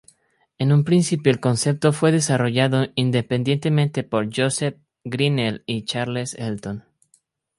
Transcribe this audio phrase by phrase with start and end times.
[0.57, 6.85] En un principio el concepto fue desarrollado independientemente por Joseph Grinnell y Charles Elton.